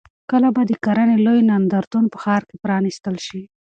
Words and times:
کله 0.31 0.47
به 0.55 0.61
د 0.67 0.71
کرنې 0.85 1.17
لوی 1.25 1.39
نندارتون 1.49 2.05
په 2.13 2.17
ښار 2.23 2.41
کې 2.49 2.55
پرانیستل 2.63 3.15
شي؟ 3.27 3.41